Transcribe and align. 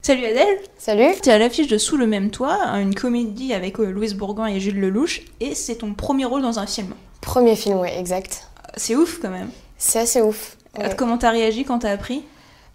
Salut 0.00 0.24
Adèle 0.26 0.60
Salut 0.78 1.14
T'es 1.20 1.32
à 1.32 1.38
l'affiche 1.38 1.66
de 1.66 1.76
Sous 1.76 1.96
le 1.96 2.06
même 2.06 2.30
toit, 2.30 2.56
une 2.78 2.94
comédie 2.94 3.52
avec 3.52 3.80
euh, 3.80 3.90
Louise 3.90 4.14
Bourgoin 4.14 4.46
et 4.46 4.60
Jules 4.60 4.80
Lelouch, 4.80 5.22
et 5.40 5.54
c'est 5.56 5.74
ton 5.76 5.92
premier 5.92 6.24
rôle 6.24 6.40
dans 6.40 6.60
un 6.60 6.66
film. 6.66 6.94
Premier 7.20 7.56
film, 7.56 7.78
ouais, 7.80 7.98
exact. 7.98 8.46
C'est 8.76 8.94
ouf 8.94 9.18
quand 9.20 9.28
même. 9.28 9.50
C'est 9.76 9.98
assez 9.98 10.22
ouf. 10.22 10.56
ouais. 10.78 10.94
Comment 10.96 11.18
t'as 11.18 11.30
réagi 11.30 11.64
quand 11.64 11.80
t'as 11.80 11.90
appris? 11.90 12.22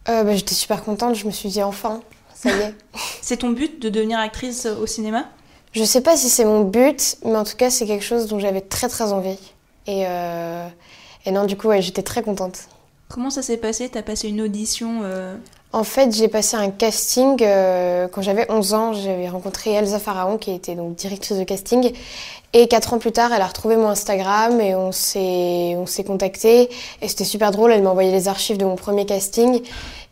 Euh, 0.09 0.23
bah, 0.23 0.35
J'étais 0.35 0.53
super 0.53 0.83
contente, 0.83 1.15
je 1.15 1.25
me 1.25 1.31
suis 1.31 1.47
dit 1.49 1.63
enfin, 1.63 2.01
ça 2.35 2.49
y 2.49 2.59
est. 2.59 2.75
C'est 3.21 3.37
ton 3.37 3.51
but 3.51 3.81
de 3.81 3.87
devenir 3.89 4.19
actrice 4.19 4.65
euh, 4.65 4.75
au 4.75 4.85
cinéma? 4.85 5.25
Je 5.71 5.85
sais 5.85 6.01
pas 6.01 6.17
si 6.17 6.29
c'est 6.29 6.45
mon 6.45 6.61
but, 6.61 7.15
mais 7.25 7.37
en 7.37 7.45
tout 7.45 7.55
cas, 7.55 7.71
c'est 7.71 7.87
quelque 7.87 8.03
chose 8.05 8.27
dont 8.27 8.37
j'avais 8.37 8.61
très 8.61 8.89
très 8.89 9.11
envie. 9.11 9.39
Et, 9.87 10.03
euh, 10.07 10.67
et 11.25 11.31
non, 11.31 11.45
du 11.45 11.55
coup, 11.57 11.69
ouais, 11.69 11.81
j'étais 11.81 12.03
très 12.03 12.21
contente. 12.21 12.67
Comment 13.09 13.31
ça 13.31 13.41
s'est 13.41 13.57
passé? 13.57 13.89
T'as 13.89 14.03
passé 14.03 14.27
une 14.27 14.41
audition 14.41 14.99
euh, 15.03 15.35
En 15.73 15.83
fait, 15.83 16.15
j'ai 16.15 16.27
passé 16.27 16.55
un 16.55 16.69
casting 16.69 17.35
euh, 17.41 18.07
quand 18.07 18.21
j'avais 18.21 18.45
11 18.49 18.73
ans. 18.75 18.93
J'avais 18.93 19.27
rencontré 19.27 19.71
Elsa 19.73 19.97
Pharaon, 19.97 20.37
qui 20.37 20.51
était 20.51 20.75
donc 20.75 20.95
directrice 20.95 21.35
de 21.35 21.43
casting. 21.43 21.91
Et 22.53 22.67
4 22.67 22.93
ans 22.93 22.99
plus 22.99 23.11
tard, 23.11 23.33
elle 23.33 23.41
a 23.41 23.47
retrouvé 23.47 23.75
mon 23.75 23.89
Instagram 23.89 24.61
et 24.61 24.75
on 24.75 24.91
s'est 24.91 25.73
on 25.75 25.87
s'est 25.87 26.03
contacté. 26.03 26.69
Et 27.01 27.07
c'était 27.07 27.23
super 27.23 27.49
drôle. 27.49 27.71
Elle 27.71 27.81
m'a 27.81 27.89
envoyé 27.89 28.11
les 28.11 28.27
archives 28.27 28.59
de 28.59 28.65
mon 28.65 28.75
premier 28.75 29.07
casting. 29.07 29.61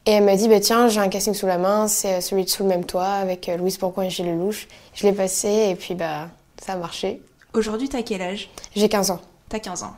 Et 0.08 0.12
elle 0.14 0.24
m'a 0.24 0.36
dit, 0.36 0.48
bah, 0.48 0.60
tiens, 0.60 0.88
j'ai 0.88 1.00
un 1.00 1.10
casting 1.10 1.36
sous 1.36 1.46
la 1.46 1.60
main, 1.60 1.88
c'est 1.88 2.22
celui 2.22 2.44
de 2.44 2.50
Sous 2.50 2.64
le 2.64 2.70
même 2.70 2.86
toit 2.86 3.06
avec 3.06 3.48
euh, 3.48 3.58
Louise 3.58 3.78
Bourgoin 3.78 4.06
et 4.06 4.10
Gilles 4.10 4.26
Lelouch. 4.26 4.68
Je 4.96 5.04
l'ai 5.06 5.14
passé 5.14 5.68
et 5.70 5.76
puis 5.76 5.94
bah, 5.94 6.30
ça 6.60 6.74
a 6.74 6.76
marché. 6.76 7.22
Aujourd'hui, 7.54 7.88
t'as 7.88 8.02
quel 8.02 8.24
âge? 8.24 8.50
J'ai 8.76 8.90
15 8.90 9.12
ans. 9.12 9.20
T'as 9.48 9.60
15 9.60 9.84
ans. 9.84 9.94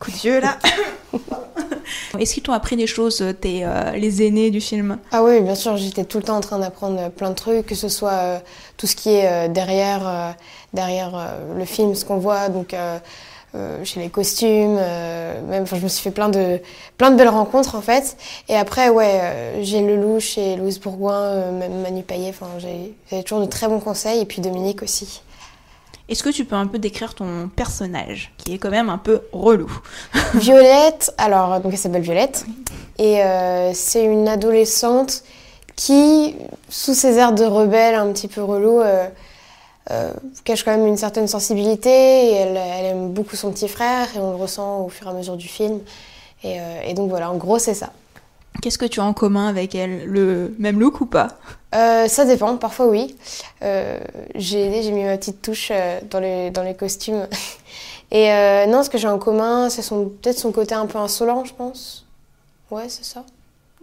Coup 0.00 0.10
de 0.10 0.16
vieux 0.16 0.40
là 0.40 0.58
Est-ce 2.18 2.34
qu'ils 2.34 2.42
t'ont 2.42 2.52
appris 2.52 2.76
des 2.76 2.86
choses, 2.86 3.20
euh, 3.20 3.32
tes, 3.32 3.64
euh, 3.64 3.92
les 3.92 4.26
aînés 4.26 4.50
du 4.50 4.60
film? 4.60 4.98
Ah 5.12 5.22
oui, 5.22 5.40
bien 5.40 5.54
sûr, 5.54 5.76
j'étais 5.76 6.04
tout 6.04 6.18
le 6.18 6.24
temps 6.24 6.36
en 6.36 6.40
train 6.40 6.58
d'apprendre 6.58 7.08
plein 7.10 7.30
de 7.30 7.34
trucs, 7.34 7.66
que 7.66 7.74
ce 7.74 7.88
soit 7.88 8.12
euh, 8.12 8.38
tout 8.76 8.86
ce 8.86 8.96
qui 8.96 9.10
est 9.10 9.26
euh, 9.26 9.48
derrière, 9.48 10.06
euh, 10.06 10.30
derrière 10.72 11.14
euh, 11.14 11.56
le 11.56 11.64
film, 11.64 11.94
ce 11.94 12.04
qu'on 12.04 12.18
voit, 12.18 12.48
donc 12.48 12.74
euh, 12.74 12.98
euh, 13.54 13.84
chez 13.84 14.00
les 14.00 14.08
costumes, 14.08 14.76
euh, 14.78 15.40
même, 15.48 15.64
enfin, 15.64 15.76
je 15.78 15.82
me 15.82 15.88
suis 15.88 16.02
fait 16.02 16.10
plein 16.10 16.28
de, 16.28 16.60
plein 16.96 17.10
de 17.10 17.16
belles 17.16 17.28
rencontres 17.28 17.74
en 17.74 17.80
fait. 17.80 18.16
Et 18.48 18.56
après, 18.56 18.88
ouais, 18.88 19.20
euh, 19.20 19.62
j'ai 19.62 19.80
Lelouch 19.80 20.38
et 20.38 20.56
Louise 20.56 20.80
Bourgoin, 20.80 21.20
euh, 21.22 21.58
même 21.58 21.82
Manu 21.82 22.02
Payet, 22.02 22.30
enfin, 22.30 22.48
j'ai 22.58 23.22
toujours 23.22 23.40
de 23.40 23.46
très 23.50 23.68
bons 23.68 23.80
conseils, 23.80 24.20
et 24.20 24.24
puis 24.24 24.40
Dominique 24.40 24.82
aussi. 24.82 25.22
Est-ce 26.10 26.24
que 26.24 26.30
tu 26.30 26.44
peux 26.44 26.56
un 26.56 26.66
peu 26.66 26.80
décrire 26.80 27.14
ton 27.14 27.48
personnage, 27.54 28.32
qui 28.36 28.52
est 28.52 28.58
quand 28.58 28.70
même 28.70 28.90
un 28.90 28.98
peu 28.98 29.20
relou 29.32 29.70
Violette, 30.34 31.14
alors 31.18 31.60
donc 31.60 31.72
elle 31.72 31.78
s'appelle 31.78 32.02
Violette 32.02 32.44
et 32.98 33.22
euh, 33.22 33.70
c'est 33.74 34.04
une 34.04 34.26
adolescente 34.26 35.22
qui, 35.76 36.34
sous 36.68 36.94
ses 36.94 37.16
airs 37.16 37.32
de 37.32 37.44
rebelle 37.44 37.94
un 37.94 38.12
petit 38.12 38.26
peu 38.26 38.42
relou, 38.42 38.80
euh, 38.80 39.06
euh, 39.92 40.12
cache 40.42 40.64
quand 40.64 40.76
même 40.76 40.86
une 40.86 40.96
certaine 40.96 41.28
sensibilité 41.28 41.90
et 41.90 42.34
elle, 42.34 42.56
elle 42.56 42.86
aime 42.86 43.10
beaucoup 43.10 43.36
son 43.36 43.52
petit 43.52 43.68
frère 43.68 44.08
et 44.16 44.18
on 44.18 44.30
le 44.30 44.36
ressent 44.36 44.80
au 44.80 44.88
fur 44.88 45.06
et 45.06 45.10
à 45.10 45.12
mesure 45.12 45.36
du 45.36 45.46
film. 45.46 45.78
Et, 46.42 46.58
et 46.86 46.94
donc 46.94 47.08
voilà, 47.08 47.30
en 47.30 47.36
gros 47.36 47.60
c'est 47.60 47.74
ça. 47.74 47.92
Qu'est-ce 48.60 48.78
que 48.78 48.86
tu 48.86 49.00
as 49.00 49.04
en 49.04 49.14
commun 49.14 49.48
avec 49.48 49.74
elle 49.74 50.04
Le 50.04 50.54
même 50.58 50.78
look 50.80 51.00
ou 51.00 51.06
pas? 51.06 51.28
Euh, 51.74 52.08
ça 52.08 52.24
dépend, 52.24 52.56
parfois 52.56 52.88
oui. 52.88 53.16
Euh, 53.62 53.98
j'ai 54.34 54.66
aidé, 54.66 54.82
j'ai 54.82 54.92
mis 54.92 55.04
ma 55.04 55.16
petite 55.16 55.40
touche 55.40 55.68
euh, 55.70 56.00
dans, 56.10 56.20
les, 56.20 56.50
dans 56.50 56.62
les 56.62 56.74
costumes. 56.74 57.26
Et 58.10 58.32
euh, 58.32 58.66
non, 58.66 58.82
ce 58.82 58.90
que 58.90 58.98
j'ai 58.98 59.08
en 59.08 59.18
commun, 59.18 59.70
c'est 59.70 59.82
son, 59.82 60.06
peut-être 60.06 60.38
son 60.38 60.52
côté 60.52 60.74
un 60.74 60.86
peu 60.86 60.98
insolent, 60.98 61.44
je 61.44 61.54
pense. 61.54 62.04
Ouais, 62.70 62.88
c'est 62.88 63.04
ça. 63.04 63.24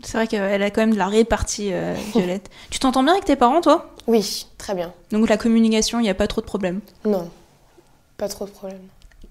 C'est 0.03 0.17
vrai 0.17 0.27
qu'elle 0.27 0.61
a 0.61 0.69
quand 0.69 0.81
même 0.81 0.94
de 0.94 0.97
la 0.97 1.07
répartie, 1.07 1.71
Violette. 2.13 2.49
tu 2.69 2.77
t'entends 2.77 3.01
bien 3.03 3.13
avec 3.13 3.25
tes 3.25 3.35
parents, 3.35 3.61
toi? 3.61 3.89
Oui, 4.05 4.47
très 4.57 4.75
bien. 4.75 4.94
Donc 5.11 5.27
la 5.27 5.38
communication, 5.38 5.99
il 5.99 6.03
n'y 6.03 6.09
a 6.09 6.13
pas 6.13 6.27
trop 6.27 6.41
de 6.41 6.45
problème. 6.45 6.81
Non, 7.03 7.29
pas 8.17 8.27
trop 8.27 8.45
de 8.45 8.51
problème. 8.51 8.81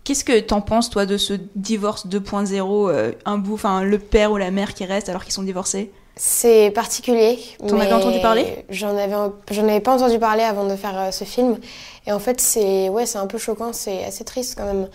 Qu'est-ce 0.07 0.23
que 0.23 0.39
t'en 0.39 0.61
penses, 0.61 0.89
toi, 0.89 1.05
de 1.05 1.17
ce 1.17 1.33
divorce 1.57 2.07
2.0, 2.07 2.89
euh, 2.89 3.11
un 3.25 3.39
bout, 3.39 3.55
enfin 3.55 3.83
le 3.83 3.99
père 3.99 4.31
ou 4.31 4.37
la 4.37 4.53
mère 4.53 4.73
qui 4.73 4.85
reste 4.85 5.09
alors 5.09 5.25
qu'ils 5.25 5.33
sont 5.33 5.43
divorcés? 5.43 5.91
C'est 6.15 6.71
particulier. 6.71 7.41
T'en 7.67 7.81
avais 7.81 7.93
entendu 7.93 8.21
parler? 8.21 8.65
J'en 8.69 8.97
avais, 8.97 9.17
j'en 9.51 9.65
avais 9.65 9.81
pas 9.81 9.97
entendu 9.97 10.21
parler 10.21 10.45
avant 10.45 10.65
de 10.65 10.77
faire 10.77 10.97
euh, 10.97 11.11
ce 11.11 11.25
film. 11.25 11.59
Et 12.07 12.13
en 12.13 12.21
fait, 12.21 12.41
c'est 12.41 12.89
ouais, 12.89 13.05
c'est 13.05 13.19
un 13.19 13.27
peu 13.27 13.37
choquant, 13.37 13.73
c'est 13.73 14.05
assez 14.05 14.23
triste 14.23 14.55
quand 14.57 14.67
même. 14.67 14.89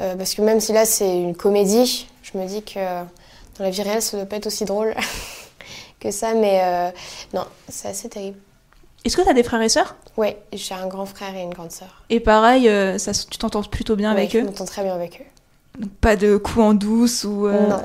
Euh, 0.00 0.14
parce 0.14 0.34
que 0.34 0.40
même 0.40 0.60
si 0.60 0.72
là 0.72 0.86
c'est 0.86 1.14
une 1.14 1.36
comédie, 1.36 2.06
je 2.22 2.38
me 2.38 2.46
dis 2.46 2.62
que 2.62 2.80
dans 2.80 3.64
la 3.64 3.68
vie 3.68 3.82
réelle, 3.82 4.00
ça 4.00 4.16
doit 4.16 4.24
pas 4.24 4.36
être 4.36 4.46
aussi 4.46 4.64
drôle 4.64 4.94
que 6.00 6.10
ça. 6.10 6.32
Mais 6.32 6.90
non, 7.34 7.44
c'est 7.68 7.88
assez 7.88 8.08
terrible. 8.08 8.38
Est-ce 9.04 9.16
que 9.16 9.22
t'as 9.22 9.34
des 9.34 9.42
frères 9.42 9.60
et 9.62 9.68
sœurs? 9.68 9.96
Ouais, 10.16 10.38
j'ai 10.52 10.74
un 10.74 10.86
grand 10.86 11.04
frère 11.06 11.34
et 11.36 11.42
une 11.42 11.52
grande 11.52 11.70
sœur. 11.72 12.02
Et 12.10 12.20
pareil, 12.20 12.68
euh, 12.68 12.96
ça, 12.98 13.12
tu 13.12 13.36
t'entends 13.38 13.62
plutôt 13.62 13.96
bien 13.96 14.12
Ouais, 14.14 14.20
avec 14.20 14.32
je 14.32 14.38
eux 14.38 14.44
m'entends 14.44 14.64
très 14.64 14.82
bien 14.82 14.94
avec 14.94 15.20
eux. 15.20 15.80
Donc 15.80 15.90
pas 16.00 16.16
de 16.16 16.36
coups 16.36 16.58
en 16.64 16.72
douce 16.74 17.24
ou... 17.24 17.46
euh, 17.46 17.68
Non. 17.68 17.82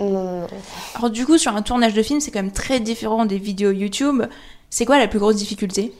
non, 0.00 0.10
non, 0.24 0.40
non. 0.42 0.46
Alors 0.94 1.10
du 1.10 1.24
coup, 1.26 1.38
sur 1.38 1.56
un 1.56 1.62
tournage 1.62 1.94
de 1.94 2.02
film, 2.02 2.20
c'est 2.20 2.30
quand 2.30 2.42
même 2.42 2.52
très 2.52 2.78
différent 2.78 3.24
des 3.24 3.38
vidéos 3.38 3.70
YouTube. 3.72 4.22
C'est 4.70 4.84
quoi 4.84 4.98
la 4.98 5.08
plus 5.08 5.18
grosse 5.18 5.36
difficulté? 5.36 5.92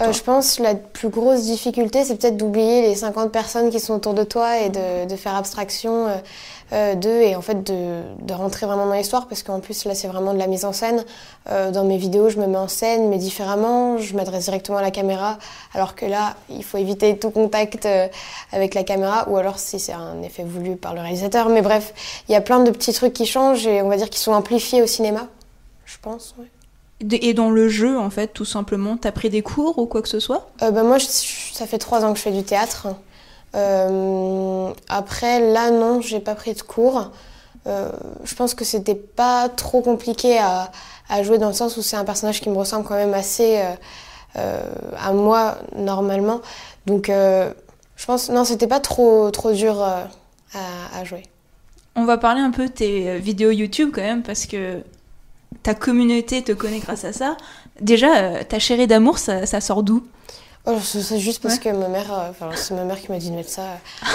Euh, 0.00 0.12
je 0.12 0.22
pense 0.22 0.56
que 0.56 0.62
la 0.62 0.74
plus 0.74 1.08
grosse 1.08 1.42
difficulté, 1.42 2.04
c'est 2.04 2.16
peut-être 2.16 2.36
d'oublier 2.36 2.82
les 2.82 2.94
50 2.94 3.30
personnes 3.32 3.70
qui 3.70 3.80
sont 3.80 3.94
autour 3.94 4.14
de 4.14 4.24
toi 4.24 4.58
et 4.58 4.68
de, 4.68 5.08
de 5.08 5.16
faire 5.16 5.34
abstraction 5.34 6.08
euh, 6.08 6.16
euh, 6.72 6.96
d'eux 6.96 7.20
et 7.22 7.36
en 7.36 7.42
fait 7.42 7.62
de, 7.62 8.02
de 8.22 8.34
rentrer 8.34 8.66
vraiment 8.66 8.86
dans 8.86 8.94
l'histoire 8.94 9.28
parce 9.28 9.44
qu'en 9.44 9.60
plus 9.60 9.84
là 9.84 9.94
c'est 9.94 10.08
vraiment 10.08 10.34
de 10.34 10.38
la 10.38 10.48
mise 10.48 10.64
en 10.64 10.72
scène. 10.72 11.04
Euh, 11.48 11.70
dans 11.70 11.84
mes 11.84 11.96
vidéos, 11.96 12.28
je 12.28 12.38
me 12.40 12.46
mets 12.48 12.58
en 12.58 12.66
scène 12.66 13.08
mais 13.08 13.18
différemment, 13.18 13.98
je 13.98 14.16
m'adresse 14.16 14.46
directement 14.46 14.78
à 14.78 14.82
la 14.82 14.90
caméra 14.90 15.38
alors 15.74 15.94
que 15.94 16.06
là, 16.06 16.34
il 16.50 16.64
faut 16.64 16.78
éviter 16.78 17.16
tout 17.18 17.30
contact 17.30 17.86
euh, 17.86 18.08
avec 18.50 18.74
la 18.74 18.82
caméra 18.82 19.28
ou 19.28 19.36
alors 19.36 19.60
si 19.60 19.78
c'est 19.78 19.92
un 19.92 20.20
effet 20.22 20.42
voulu 20.42 20.74
par 20.74 20.94
le 20.94 21.02
réalisateur. 21.02 21.48
Mais 21.50 21.62
bref, 21.62 21.94
il 22.28 22.32
y 22.32 22.34
a 22.34 22.40
plein 22.40 22.58
de 22.58 22.70
petits 22.72 22.92
trucs 22.92 23.12
qui 23.12 23.26
changent 23.26 23.66
et 23.68 23.80
on 23.82 23.88
va 23.88 23.96
dire 23.96 24.10
qu'ils 24.10 24.22
sont 24.22 24.32
amplifiés 24.32 24.82
au 24.82 24.88
cinéma, 24.88 25.28
je 25.84 25.98
pense. 26.02 26.34
ouais. 26.36 26.46
Et 27.00 27.34
dans 27.34 27.50
le 27.50 27.68
jeu, 27.68 27.98
en 27.98 28.08
fait, 28.08 28.28
tout 28.28 28.46
simplement, 28.46 28.96
t'as 28.96 29.12
pris 29.12 29.28
des 29.28 29.42
cours 29.42 29.78
ou 29.78 29.86
quoi 29.86 30.00
que 30.00 30.08
ce 30.08 30.18
soit? 30.20 30.48
Euh, 30.62 30.70
bah, 30.70 30.82
moi, 30.82 30.96
je- 30.98 31.06
ça 31.06 31.66
fait 31.66 31.78
trois 31.78 32.04
ans 32.04 32.12
que 32.12 32.18
je 32.18 32.22
fais 32.22 32.32
du 32.32 32.42
théâtre. 32.42 32.88
Euh, 33.54 34.70
après, 34.88 35.40
là, 35.52 35.70
non, 35.70 36.00
j'ai 36.00 36.20
pas 36.20 36.34
pris 36.34 36.54
de 36.54 36.62
cours. 36.62 37.10
Euh, 37.66 37.90
je 38.24 38.34
pense 38.34 38.54
que 38.54 38.64
c'était 38.64 38.94
pas 38.94 39.48
trop 39.48 39.82
compliqué 39.82 40.38
à, 40.38 40.70
à 41.08 41.22
jouer 41.22 41.38
dans 41.38 41.48
le 41.48 41.52
sens 41.54 41.76
où 41.76 41.82
c'est 41.82 41.96
un 41.96 42.04
personnage 42.04 42.40
qui 42.40 42.48
me 42.48 42.56
ressemble 42.56 42.86
quand 42.86 42.94
même 42.94 43.14
assez 43.14 43.60
à 44.34 45.12
moi 45.12 45.58
normalement. 45.76 46.40
Donc, 46.86 47.06
je 47.08 48.06
pense 48.06 48.28
non, 48.30 48.44
c'était 48.44 48.66
pas 48.66 48.80
trop 48.80 49.30
trop 49.30 49.52
dur 49.52 49.80
à, 49.82 50.08
à 50.94 51.04
jouer. 51.04 51.22
On 51.94 52.04
va 52.04 52.18
parler 52.18 52.40
un 52.40 52.50
peu 52.50 52.66
de 52.66 52.72
tes 52.72 53.18
vidéos 53.18 53.50
YouTube 53.50 53.90
quand 53.94 54.02
même, 54.02 54.22
parce 54.22 54.46
que 54.46 54.82
ta 55.66 55.74
communauté 55.74 56.42
te 56.42 56.52
connaît 56.52 56.78
grâce 56.78 57.04
à 57.04 57.12
ça. 57.12 57.36
Déjà, 57.80 58.16
euh, 58.18 58.42
ta 58.48 58.60
chérie 58.60 58.86
d'amour, 58.86 59.18
ça, 59.18 59.46
ça 59.46 59.60
sort 59.60 59.82
d'où? 59.82 60.06
Oh, 60.64 60.76
c'est 60.80 61.18
juste 61.18 61.42
parce 61.42 61.54
Ouais. 61.56 61.60
que 61.60 61.68
ma 61.76 61.88
mère, 61.88 62.12
euh, 62.12 62.30
enfin, 62.30 62.50
c'est 62.54 62.72
ma 62.74 62.84
mère 62.84 63.00
qui 63.00 63.10
m'a 63.10 63.18
dit 63.18 63.30
de 63.30 63.34
mettre 63.34 63.50
ça. 63.50 63.62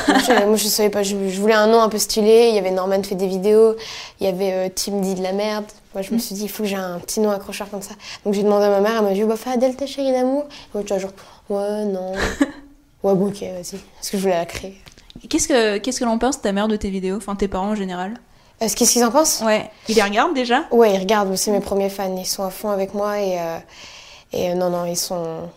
Moi, 0.08 0.18
je, 0.20 0.46
moi, 0.46 0.56
je 0.56 0.68
savais 0.68 0.90
pas, 0.90 1.04
je, 1.04 1.16
je 1.30 1.40
voulais 1.42 1.54
un 1.54 1.68
nom 1.68 1.82
un 1.82 1.90
peu 1.90 1.98
stylé. 1.98 2.48
Il 2.50 2.56
y 2.56 2.58
avait 2.58 2.72
Norman 2.72 3.04
fait 3.04 3.16
des 3.16 3.28
vidéos, 3.28 3.76
il 4.22 4.26
y 4.26 4.30
avait 4.30 4.54
euh, 4.54 4.70
Tim 4.74 5.02
dit 5.02 5.16
de 5.16 5.22
la 5.24 5.34
merde. 5.34 5.66
Moi, 5.94 6.02
je 6.04 6.14
me 6.14 6.20
suis 6.20 6.36
dit, 6.36 6.44
il 6.44 6.50
faut 6.50 6.64
que 6.64 6.70
j'ai 6.70 6.76
un 6.78 7.00
petit 7.00 7.20
nom 7.20 7.32
accrocheur 7.32 7.70
comme 7.70 7.82
ça. 7.82 7.96
Donc, 8.26 8.34
j'ai 8.34 8.44
demandé 8.44 8.66
à 8.66 8.70
ma 8.70 8.80
mère, 8.80 8.94
elle 9.00 9.04
m'a 9.06 9.14
dit, 9.14 9.24
bah, 9.24 9.36
fais 9.36 9.50
Adèle, 9.52 9.76
ta 9.76 9.86
chérie 9.88 10.14
d'amour. 10.14 10.44
Et 10.44 10.78
moi, 10.78 10.84
tu 10.84 10.90
vois, 10.94 11.00
genre, 11.00 11.12
ouais, 11.50 11.84
non. 11.86 12.14
ouais, 13.04 13.14
bon, 13.16 13.28
ok, 13.28 13.42
vas-y. 13.42 13.78
Parce 13.98 14.10
que 14.10 14.18
je 14.18 14.22
voulais 14.22 14.38
la 14.38 14.46
créer. 14.46 14.78
Qu'est-ce 15.30 15.48
que 15.50 15.78
qu'est-ce 15.80 16.00
que 16.00 16.06
l'on 16.06 16.18
pense 16.18 16.42
ta 16.42 16.54
mère 16.54 16.68
de 16.70 16.78
tes 16.78 16.90
vidéos, 16.90 17.18
enfin 17.18 17.36
tes 17.36 17.48
parents 17.50 17.72
en 17.72 17.76
général? 17.76 18.14
Qu'est-ce 18.76 18.92
qu'ils 18.94 19.04
en 19.04 19.12
pensent? 19.12 19.42
Ouais, 19.46 19.70
ils 19.90 19.96
les 19.96 20.04
regardent 20.04 20.34
déjà? 20.34 20.64
Ouais, 20.72 20.94
ils 20.94 21.00
regardent, 21.00 21.36
c'est 21.36 21.52
mes 21.52 21.60
premiers 21.62 21.90
fans. 21.90 22.16
Ils 22.18 22.26
sont 22.26 22.44
à 22.44 22.50
fond 22.50 22.70
avec 22.70 22.94
moi 22.94 23.20
et, 23.20 23.40
euh, 23.40 23.58
et 24.34 24.52
euh, 24.52 24.56
non, 24.56 24.70
non, 24.70 24.86
ils 24.86 24.98
sont, 24.98 25.50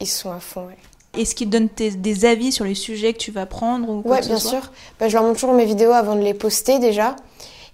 ils 0.00 0.06
sont 0.06 0.32
à 0.32 0.40
fond, 0.40 0.66
ouais. 0.66 0.76
Est-ce 1.20 1.34
qu'ils 1.34 1.46
te 1.48 1.52
donnent 1.52 1.68
tes- 1.70 1.90
des 1.92 2.24
avis 2.26 2.52
sur 2.52 2.64
les 2.64 2.74
sujets 2.74 3.12
que 3.14 3.18
tu 3.18 3.30
vas 3.30 3.46
prendre 3.46 3.88
ou 3.88 4.02
Ouais, 4.04 4.20
bien 4.20 4.38
sûr. 4.38 4.70
Bah, 5.00 5.08
je 5.08 5.14
leur 5.14 5.22
montre 5.22 5.34
toujours 5.40 5.54
mes 5.54 5.64
vidéos 5.64 5.92
avant 5.92 6.14
de 6.14 6.20
les 6.20 6.34
poster 6.34 6.78
déjà. 6.78 7.16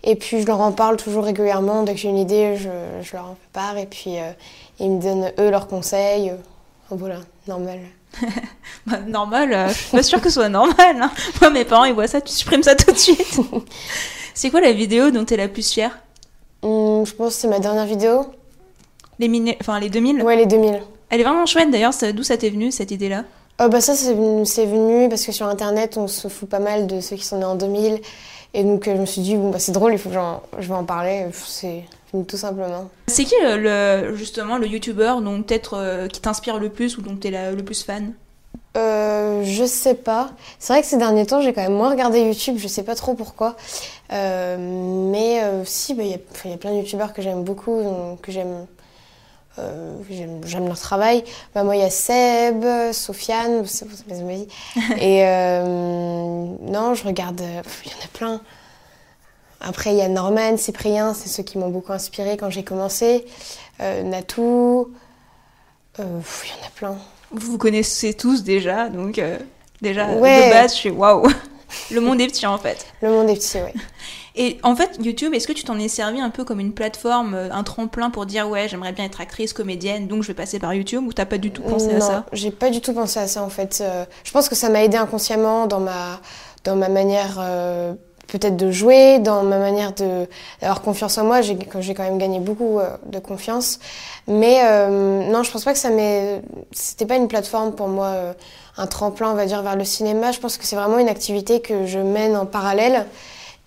Et 0.05 0.15
puis 0.17 0.41
je 0.43 0.47
leur 0.47 0.61
en 0.61 0.71
parle 0.73 0.97
toujours 0.97 1.25
régulièrement. 1.25 1.83
Dès 1.83 1.95
que 1.95 1.99
j'ai 2.01 2.09
une 2.09 2.19
idée, 2.19 2.57
je, 2.57 2.69
je 3.03 3.13
leur 3.17 3.25
en 3.27 3.35
fais 3.35 3.49
part. 3.53 3.77
Et 3.79 3.87
puis 3.87 4.19
euh, 4.19 4.31
ils 4.79 4.91
me 4.91 5.01
donnent 5.03 5.33
eux 5.41 5.51
leurs 5.51 5.67
conseils. 5.67 6.33
Voilà, 6.91 7.17
normal. 7.49 7.81
Bah, 8.87 8.99
normal, 9.07 9.53
euh, 9.53 9.69
je 9.69 9.75
suis 9.75 9.91
pas 9.97 10.03
sûre 10.03 10.21
que 10.21 10.29
ce 10.29 10.35
soit 10.35 10.49
normal. 10.49 10.97
hein. 11.01 11.11
Moi, 11.41 11.51
mes 11.51 11.65
parents, 11.65 11.85
ils 11.85 11.95
voient 11.95 12.09
ça, 12.09 12.21
tu 12.21 12.33
supprimes 12.33 12.65
ça 12.65 12.75
tout 12.75 12.91
de 12.91 12.99
suite. 12.99 13.39
c'est 14.35 14.51
quoi 14.51 14.61
la 14.61 14.73
vidéo 14.73 15.11
dont 15.11 15.25
t'es 15.25 15.37
la 15.37 15.49
plus 15.49 15.71
fière 15.71 15.99
Hum, 16.63 17.05
je 17.05 17.13
pense 17.15 17.35
que 17.35 17.41
c'est 17.41 17.49
ma 17.49 17.59
dernière 17.59 17.87
vidéo. 17.87 18.27
les, 19.19 19.57
enfin, 19.61 19.81
les 19.81 19.91
2000 19.91 20.23
Ouais, 20.23 20.37
les 20.37 20.47
2000. 20.47 20.81
Elle 21.11 21.21
est 21.21 21.25
vraiment 21.25 21.45
chouette 21.47 21.71
d'ailleurs, 21.71 21.93
d'où 22.15 22.23
ça 22.23 22.37
t'est 22.37 22.51
venu 22.51 22.71
cette 22.73 22.91
idée-là? 22.91 23.25
Euh, 23.61 23.69
bah 23.69 23.81
ça, 23.81 23.95
c'est 23.95 24.15
venu, 24.15 24.47
c'est 24.47 24.65
venu 24.67 25.09
parce 25.09 25.27
que 25.27 25.33
sur 25.33 25.47
Internet, 25.47 25.97
on 25.99 26.07
se 26.09 26.29
fout 26.29 26.49
pas 26.49 26.59
mal 26.59 26.87
de 26.87 27.01
ceux 27.01 27.17
qui 27.17 27.25
sont 27.25 27.39
nés 27.39 27.45
en 27.45 27.55
2000. 27.57 28.01
Et 28.55 28.65
donc, 28.65 28.87
euh, 28.89 28.95
je 28.97 29.01
me 29.01 29.07
suis 29.07 29.21
dit, 29.23 29.37
bon, 29.37 29.51
bah, 29.51 29.59
c'est 29.59 29.73
drôle, 29.73 29.93
il 29.93 29.99
faut 29.99 30.09
que 30.09 30.15
je 30.59 30.69
vais 30.69 30.75
en 30.75 30.85
parler. 30.85 31.27
C'est 31.33 31.85
tout 32.29 32.37
simplement. 32.37 32.89
C'est 33.09 33.25
qui 33.25 33.35
le, 33.43 33.57
le- 33.59 34.15
justement 34.17 34.57
le 34.59 34.67
youtubeur 34.67 35.21
dont 35.21 35.43
peut-être 35.43 35.75
euh, 35.79 36.09
qui 36.09 36.21
t'inspire 36.21 36.59
le 36.59 36.69
plus 36.71 36.97
ou 36.97 37.03
dont 37.03 37.17
t'es 37.17 37.31
la- 37.31 37.53
le 37.53 37.63
plus 37.65 37.83
fan? 37.83 38.13
Euh, 38.77 39.43
je 39.45 39.65
sais 39.65 39.95
pas. 39.95 40.31
C'est 40.59 40.73
vrai 40.73 40.81
que 40.83 40.89
ces 40.89 40.97
derniers 40.97 41.27
temps, 41.27 41.43
j'ai 41.43 41.53
quand 41.53 41.63
même 41.63 41.75
moins 41.75 41.91
regardé 41.91 42.21
YouTube. 42.23 42.57
Je 42.59 42.69
sais 42.69 42.83
pas 42.83 42.95
trop 42.95 43.15
pourquoi. 43.15 43.57
Euh, 44.13 44.57
mais 45.11 45.43
euh, 45.43 45.65
si, 45.65 45.95
bah, 45.95 46.03
il 46.05 46.11
y, 46.11 46.15
a- 46.15 46.19
enfin, 46.33 46.43
il 46.47 46.51
y 46.53 46.55
a 46.55 46.59
plein 46.59 46.71
de 46.73 46.77
YouTubeurs 46.79 47.13
que 47.13 47.21
j'aime 47.23 47.45
beaucoup, 47.45 47.81
que 48.23 48.33
j'aime. 48.33 48.67
euh, 49.59 49.97
que 50.09 50.15
j'aime 50.15 50.41
j'aime 50.47 50.67
leur 50.67 50.79
travail. 50.79 51.25
Bah, 51.55 51.65
moi, 51.65 51.77
il 51.77 51.83
y 51.83 51.85
a 51.85 51.91
Seb, 51.91 52.65
Sofiane, 52.93 53.67
c'est 53.67 53.87
c'est 53.95 54.07
mes 54.09 54.21
amis. 54.21 54.49
Et 54.99 55.25
euh, 55.27 55.63
non, 56.63 56.95
je 56.95 57.05
regarde. 57.05 57.41
Il 57.85 57.91
y 57.93 57.95
en 57.95 58.05
a 58.05 58.09
plein. 58.15 58.41
Après, 59.61 59.91
il 59.93 59.97
y 59.99 60.03
a 60.03 60.09
Norman, 60.09 60.57
Cyprien, 60.57 61.15
c'est 61.15 61.29
ceux 61.29 61.43
qui 61.45 61.57
m'ont 61.59 61.69
beaucoup 61.71 61.93
inspiré 61.93 62.37
quand 62.37 62.51
j'ai 62.51 62.65
commencé. 62.65 63.25
Euh, 63.81 64.03
Natou. 64.03 64.93
Euh, 66.01 66.21
Il 66.45 66.51
y 66.51 66.65
en 66.65 66.67
a 66.67 66.71
plein. 66.75 66.97
Vous 67.35 67.53
vous 67.53 67.59
connaissez 67.59 68.15
tous 68.15 68.43
déjà, 68.43 68.89
donc 68.89 69.19
euh, 69.19 69.39
déjà 69.81 70.07
Ouais. 70.09 70.47
de 70.49 70.53
base, 70.53 70.73
je 70.73 70.77
suis 70.79 70.91
waouh 70.91 71.27
Le 71.91 72.01
monde 72.01 72.21
est 72.21 72.27
petit 72.27 72.47
en 72.47 72.59
fait. 72.59 72.87
Le 73.01 73.09
monde 73.11 73.31
est 73.31 73.35
petit, 73.37 73.59
ouais. 73.59 73.73
Et 74.35 74.59
en 74.63 74.75
fait, 74.75 74.99
YouTube, 75.03 75.35
est-ce 75.35 75.47
que 75.47 75.53
tu 75.53 75.63
t'en 75.65 75.79
es 75.79 75.89
servi 75.89 76.19
un 76.21 76.31
peu 76.31 76.45
comme 76.45 76.59
une 76.61 76.73
plateforme, 76.73 77.35
euh, 77.35 77.49
un 77.53 77.63
tremplin 77.65 78.09
pour 78.11 78.25
dire 78.27 78.49
ouais, 78.49 78.67
j'aimerais 78.69 78.93
bien 78.93 79.05
être 79.05 79.21
actrice, 79.21 79.53
comédienne, 79.53 80.07
donc 80.09 80.23
je 80.23 80.29
vais 80.29 80.35
passer 80.35 80.59
par 80.59 80.73
YouTube 80.75 81.07
ou 81.07 81.13
t'as 81.13 81.27
pas 81.27 81.37
du 81.39 81.51
tout 81.51 81.63
pensé 81.63 81.91
à 81.91 81.99
non, 81.99 82.01
ça? 82.01 82.25
j'ai 82.33 82.51
pas 82.51 82.71
du 82.71 82.81
tout 82.81 82.93
pensé 82.95 83.19
à 83.21 83.27
ça 83.27 83.43
en 83.43 83.51
fait. 83.51 83.79
Euh, 83.83 84.05
je 84.25 84.31
pense 84.33 84.49
que 84.49 84.55
ça 84.55 84.69
m'a 84.71 84.83
aidé 84.85 84.97
inconsciemment 84.97 85.67
dans 85.67 85.81
ma, 85.81 86.19
dans 86.65 86.77
ma 86.77 86.89
manière 86.89 87.37
euh, 87.41 87.93
peut-être 88.33 88.57
de 88.57 88.71
jouer, 88.71 89.19
dans 89.19 89.43
ma 89.43 89.59
manière 89.59 89.93
de 89.93 90.27
d'avoir 90.61 90.81
confiance 90.81 91.19
en 91.19 91.25
moi. 91.25 91.43
J'ai 91.43 91.57
quand 91.57 92.03
même 92.03 92.19
gagné 92.19 92.41
beaucoup 92.41 92.79
euh, 92.79 92.97
de 93.07 93.19
confiance. 93.19 93.79
Mais 94.27 94.63
euh, 94.65 95.31
non, 95.31 95.43
je 95.43 95.51
pense 95.51 95.65
pas 95.65 95.73
que 95.73 95.79
ça 95.79 95.91
m'ait. 95.91 96.43
C'était 96.73 97.07
pas 97.07 97.17
une 97.17 97.29
plateforme 97.29 97.73
pour 97.73 97.89
moi, 97.89 98.07
euh, 98.07 98.33
un 98.77 98.87
tremplin, 98.87 99.31
on 99.31 99.35
va 99.35 99.47
dire, 99.47 99.63
vers 99.63 99.77
le 99.77 99.85
cinéma. 99.85 100.33
Je 100.33 100.41
pense 100.41 100.57
que 100.57 100.65
c'est 100.65 100.77
vraiment 100.77 100.99
une 100.99 101.09
activité 101.09 101.61
que 101.61 101.87
je 101.87 101.99
mène 101.99 102.37
en 102.37 102.47
parallèle. 102.47 103.07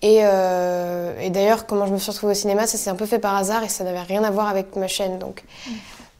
Et, 0.02 0.20
euh, 0.22 1.18
et 1.20 1.30
d'ailleurs, 1.30 1.66
comment 1.66 1.86
je 1.86 1.92
me 1.92 1.98
suis 1.98 2.10
retrouvée 2.10 2.32
au 2.32 2.36
cinéma, 2.36 2.66
ça 2.66 2.76
s'est 2.76 2.90
un 2.90 2.96
peu 2.96 3.06
fait 3.06 3.18
par 3.18 3.34
hasard 3.34 3.64
et 3.64 3.68
ça 3.68 3.82
n'avait 3.82 4.02
rien 4.02 4.24
à 4.24 4.30
voir 4.30 4.48
avec 4.48 4.76
ma 4.76 4.88
chaîne. 4.88 5.18
Donc, 5.18 5.42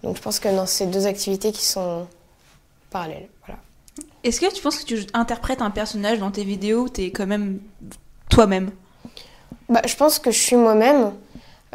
donc 0.02 0.16
je 0.16 0.22
pense 0.22 0.38
que 0.38 0.48
non, 0.48 0.64
c'est 0.66 0.86
deux 0.86 1.06
activités 1.06 1.52
qui 1.52 1.64
sont 1.64 2.06
parallèles. 2.90 3.28
Voilà. 3.46 3.60
Est-ce 4.24 4.40
que 4.40 4.52
tu 4.52 4.62
penses 4.62 4.78
que 4.78 4.86
tu 4.86 5.06
interprètes 5.12 5.60
un 5.60 5.70
personnage 5.70 6.18
dans 6.18 6.30
tes 6.30 6.44
vidéos 6.44 6.84
ou 6.84 6.88
t'es 6.88 7.10
quand 7.10 7.26
même 7.26 7.60
toi-même 8.30 8.70
Bah, 9.68 9.82
je 9.86 9.94
pense 9.96 10.18
que 10.18 10.30
je 10.30 10.38
suis 10.38 10.56
moi-même. 10.56 11.12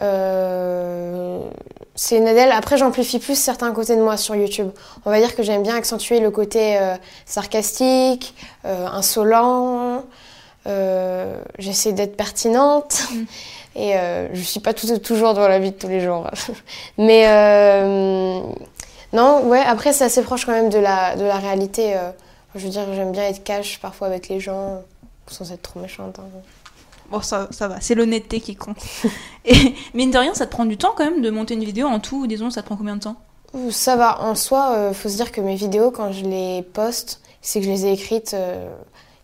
Euh, 0.01 1.39
c'est 1.95 2.17
une 2.17 2.27
Adèle. 2.27 2.51
Après, 2.51 2.77
j'amplifie 2.77 3.19
plus 3.19 3.35
certains 3.37 3.71
côtés 3.71 3.95
de 3.95 4.01
moi 4.01 4.17
sur 4.17 4.35
YouTube. 4.35 4.69
On 5.05 5.11
va 5.11 5.19
dire 5.19 5.35
que 5.35 5.43
j'aime 5.43 5.63
bien 5.63 5.75
accentuer 5.75 6.19
le 6.19 6.31
côté 6.31 6.77
euh, 6.79 6.95
sarcastique, 7.25 8.33
euh, 8.65 8.87
insolent. 8.87 10.03
Euh, 10.67 11.35
J'essaie 11.59 11.91
d'être 11.93 12.15
pertinente. 12.17 13.03
Mm. 13.13 13.23
Et 13.77 13.93
je 14.33 14.41
suis 14.41 14.59
pas 14.59 14.73
tout- 14.73 14.97
toujours 14.99 15.33
dans 15.33 15.47
la 15.47 15.57
vie 15.59 15.71
de 15.71 15.77
tous 15.77 15.87
les 15.87 16.01
jours. 16.01 16.27
Mais 16.97 17.23
non, 19.13 19.43
ouais. 19.45 19.61
Après, 19.65 19.93
c'est 19.93 20.03
assez 20.03 20.21
proche 20.23 20.45
quand 20.45 20.51
même 20.51 20.69
de 20.69 20.77
la, 20.79 21.15
de 21.15 21.23
la 21.23 21.37
réalité. 21.37 21.95
je 22.55 22.59
veux 22.65 22.69
dire, 22.69 22.83
j'aime 22.93 23.11
bien 23.13 23.23
être 23.23 23.43
cash 23.45 23.79
parfois 23.79 24.07
avec 24.07 24.27
les 24.27 24.41
gens, 24.41 24.81
sans 25.31 25.51
être 25.51 25.61
trop 25.61 25.79
méchante. 25.79 26.19
hein. 26.19 26.23
Bon, 27.09 27.21
ça, 27.21 27.47
ça 27.51 27.67
va, 27.67 27.81
c'est 27.81 27.93
l'honnêteté 27.95 28.39
qui 28.39 28.55
compte. 28.55 28.77
Et 29.45 29.75
mine 29.93 30.11
de 30.11 30.17
rien, 30.17 30.33
ça 30.33 30.45
te 30.45 30.51
prend 30.51 30.65
du 30.65 30.77
temps 30.77 30.93
quand 30.95 31.03
même 31.03 31.21
de 31.21 31.29
monter 31.29 31.55
une 31.55 31.63
vidéo 31.63 31.87
en 31.87 31.99
tout, 31.99 32.25
disons, 32.25 32.49
ça 32.49 32.61
te 32.61 32.67
prend 32.67 32.77
combien 32.77 32.95
de 32.95 33.01
temps? 33.01 33.17
Ça 33.69 33.97
va, 33.97 34.21
en 34.21 34.33
soi, 34.35 34.71
euh, 34.77 34.93
faut 34.93 35.09
se 35.09 35.17
dire 35.17 35.31
que 35.33 35.41
mes 35.41 35.55
vidéos, 35.55 35.91
quand 35.91 36.13
je 36.13 36.23
les 36.23 36.61
poste, 36.61 37.21
c'est 37.41 37.59
que 37.59 37.65
je 37.65 37.71
les 37.71 37.85
ai 37.85 37.91
écrites. 37.91 38.33
euh, 38.33 38.69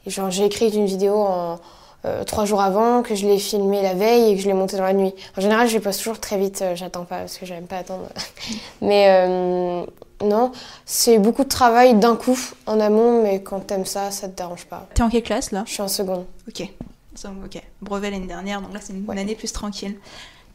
genre, 0.06 0.32
j'ai 0.32 0.44
écrit 0.46 0.70
une 0.70 0.86
vidéo 0.86 1.16
en 1.16 1.60
euh, 2.06 2.24
trois 2.26 2.44
jours 2.46 2.62
avant, 2.62 3.04
que 3.04 3.16
je 3.16 3.26
l'ai 3.26 3.40
filmée 3.40 3.82
la 3.82 3.94
veille 3.94 4.32
et 4.32 4.36
que 4.36 4.42
je 4.42 4.48
l'ai 4.48 4.54
montée 4.54 4.76
dans 4.76 4.84
la 4.84 4.94
nuit. 4.94 5.14
En 5.38 5.42
général, 5.42 5.68
je 5.70 5.74
les 5.74 5.80
poste 5.80 6.00
toujours 6.00 6.20
très 6.20 6.38
vite, 6.38 6.62
euh, 6.62 6.76
j'attends 6.76 7.06
pas 7.06 7.20
parce 7.20 7.38
que 7.38 7.46
j'aime 7.46 7.68
pas 7.68 7.78
attendre. 7.78 8.08
mais 8.82 9.86
non, 10.24 10.52
c'est 10.86 11.20
beaucoup 11.20 11.44
de 11.44 11.50
travail 11.50 11.96
d'un 11.96 12.16
coup 12.16 12.38
en 12.66 12.80
amont, 12.80 13.22
mais 13.24 13.42
quand 13.44 13.60
t'aimes 13.60 13.86
ça, 13.86 14.12
ça 14.12 14.28
te 14.28 14.36
dérange 14.38 14.66
pas. 14.66 14.88
T'es 14.94 15.04
en 15.04 15.10
quelle 15.10 15.24
classe 15.24 15.52
là? 15.52 15.64
Je 15.68 15.74
suis 15.74 15.82
en 15.82 15.88
seconde. 15.88 16.26
Ok. 16.48 16.68
Ok. 17.26 17.62
Brevet 17.82 18.12
l'année 18.12 18.28
dernière, 18.28 18.62
donc 18.62 18.74
là 18.74 18.80
c'est 18.82 18.94
une 18.94 19.04
Ouais. 19.08 19.20
année 19.20 19.36
plus 19.36 19.52
tranquille. 19.52 19.98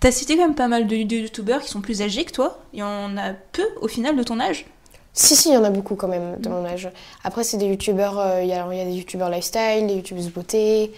T'as 0.00 0.10
cité 0.12 0.36
quand 0.36 0.42
même 0.42 0.54
pas 0.54 0.68
mal 0.68 0.86
de, 0.86 1.02
de 1.04 1.16
youtubeurs 1.16 1.60
qui 1.62 1.68
sont 1.68 1.80
plus 1.80 2.02
âgés 2.02 2.24
que 2.24 2.32
toi. 2.32 2.58
Il 2.72 2.80
y 2.80 2.82
en 2.82 3.16
a 3.16 3.32
peu 3.52 3.66
au 3.80 3.88
final 3.88 4.16
de 4.16 4.22
ton 4.22 4.40
âge? 4.40 4.66
Si, 5.12 5.36
si, 5.36 5.50
il 5.50 5.54
y 5.54 5.56
en 5.56 5.64
a 5.64 5.70
beaucoup 5.70 5.94
quand 5.94 6.08
même 6.08 6.36
de 6.40 6.48
mon 6.48 6.64
âge. 6.64 6.88
Après, 7.22 7.44
c'est 7.44 7.56
des 7.58 7.66
youtubeurs, 7.66 8.18
euh, 8.18 8.42
il 8.42 8.48
y, 8.48 8.52
a, 8.54 8.66
y 8.74 8.84
des 8.84 8.92
youtubeurs 8.92 9.28
lifestyle, 9.28 9.86
des 9.86 9.94
youtubeuses 9.94 10.30
beauté, 10.30 10.92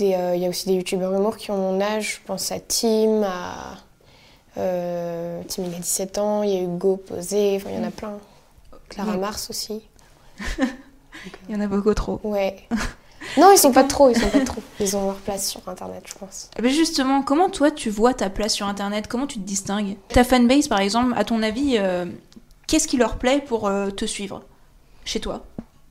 euh, 0.00 0.32
il 0.34 0.40
y 0.42 0.46
a 0.46 0.48
aussi 0.48 0.66
des 0.68 0.74
youtubeurs 0.74 1.12
humour 1.12 1.36
qui 1.36 1.50
ont 1.50 1.56
mon 1.56 1.80
âge. 1.80 2.20
Je 2.22 2.26
pense 2.26 2.52
à 2.52 2.60
Tim, 2.60 3.22
à. 3.24 3.76
Euh, 4.58 5.42
Tim, 5.48 5.64
il 5.64 5.74
a 5.74 5.78
17 5.78 6.18
ans, 6.18 6.42
il 6.42 6.50
y 6.50 6.56
a 6.58 6.62
Hugo 6.62 6.96
Posé, 6.96 7.56
enfin, 7.56 7.70
il 7.70 7.76
y 7.76 7.78
en 7.78 7.84
a 7.88 7.90
plein. 7.90 8.18
Clara 8.88 9.16
Mm. 9.16 9.20
Mars 9.20 9.48
aussi. 9.50 9.82
Il 11.48 11.54
y 11.54 11.56
en 11.56 11.60
a 11.60 11.66
beaucoup 11.66 11.94
trop. 11.94 12.20
Ouais. 12.24 12.66
non, 13.38 13.52
ils 13.52 13.58
sont 13.58 13.70
pas 13.70 13.84
trop, 13.84 14.10
ils 14.10 14.18
sont 14.18 14.28
pas 14.28 14.40
trop. 14.44 14.60
Ils 14.80 14.96
ont 14.96 15.06
leur 15.06 15.16
place 15.16 15.48
sur 15.48 15.60
internet, 15.68 16.02
je 16.06 16.14
pense. 16.14 16.50
Eh 16.58 16.62
ben 16.62 16.70
justement, 16.72 17.22
comment 17.22 17.48
toi 17.48 17.70
tu 17.70 17.90
vois 17.90 18.12
ta 18.12 18.28
place 18.28 18.54
sur 18.54 18.66
internet? 18.66 19.06
Comment 19.06 19.26
tu 19.28 19.38
te 19.38 19.44
distingues? 19.44 19.96
Ta 20.08 20.24
fanbase 20.24 20.66
par 20.68 20.80
exemple, 20.80 21.12
à 21.16 21.24
ton 21.24 21.42
avis, 21.42 21.76
euh, 21.78 22.06
qu'est-ce 22.66 22.88
qui 22.88 22.96
leur 22.96 23.18
plaît 23.18 23.40
pour 23.46 23.68
euh, 23.68 23.90
te 23.90 24.04
suivre 24.04 24.42
chez 25.04 25.20
toi? 25.20 25.44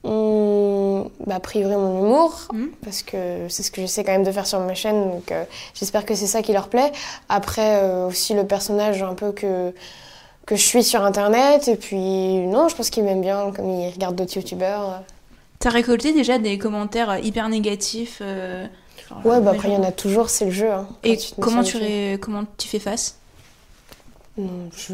Hum, 0.03 1.09
bah, 1.27 1.35
a 1.35 1.39
priori, 1.39 1.75
mon 1.75 1.99
humour, 1.99 2.47
Mhm. 2.53 2.71
parce 2.83 3.03
que 3.03 3.47
c'est 3.49 3.61
ce 3.61 3.69
que 3.69 3.81
j'essaie 3.81 4.03
quand 4.03 4.13
même 4.13 4.23
de 4.23 4.31
faire 4.31 4.47
sur 4.47 4.59
ma 4.59 4.73
chaîne, 4.73 5.11
donc 5.11 5.31
euh, 5.31 5.43
j'espère 5.75 6.05
que 6.05 6.15
c'est 6.15 6.25
ça 6.27 6.41
qui 6.41 6.53
leur 6.53 6.69
plaît. 6.69 6.91
Après, 7.29 7.83
euh, 7.83 8.07
aussi 8.07 8.33
le 8.33 8.45
personnage 8.47 9.03
un 9.03 9.13
peu 9.13 9.31
que, 9.31 9.71
que 10.47 10.55
je 10.55 10.61
suis 10.61 10.83
sur 10.83 11.03
internet, 11.05 11.67
et 11.67 11.75
puis 11.75 11.97
non, 12.47 12.67
je 12.67 12.75
pense 12.75 12.89
qu'ils 12.89 13.03
m'aiment 13.03 13.21
bien, 13.21 13.51
comme 13.55 13.69
ils 13.69 13.91
regardent 13.91 14.15
d'autres 14.15 14.35
youtubeurs. 14.37 15.03
T'as 15.59 15.69
récolté 15.69 16.13
déjà 16.13 16.39
des 16.39 16.57
commentaires 16.57 17.19
hyper 17.23 17.47
négatifs 17.49 18.19
euh, 18.21 18.65
genre, 19.07 19.23
Ouais, 19.23 19.39
bah 19.39 19.51
après, 19.51 19.67
il 19.69 19.73
y 19.75 19.77
en 19.77 19.83
a 19.83 19.91
toujours, 19.91 20.31
c'est 20.31 20.45
le 20.45 20.51
jeu. 20.51 20.71
hein, 20.71 20.87
Et 21.03 21.17
tu 21.17 21.33
comment 21.39 21.61
tu, 21.61 21.77
ré- 21.77 22.17
comment 22.19 22.43
tu 22.57 22.67
fais 22.67 22.79
face? 22.79 23.17
Non, 24.37 24.69
je. 24.75 24.93